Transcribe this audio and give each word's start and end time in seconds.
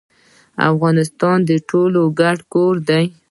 افغانستان 0.71 1.37
د 1.49 1.51
ټولو 1.69 2.01
ګډ 2.19 2.37
کور 2.53 2.75
دی 2.89 3.05